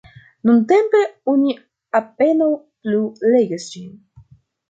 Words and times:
Nuntempe 0.49 1.01
oni 1.33 1.51
apenaŭ 1.99 2.47
plu 2.87 3.03
legas 3.35 3.71
ĝin. 3.75 3.93